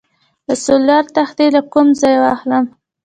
[0.47, 2.65] د سولر تختې له کوم ځای واخلم؟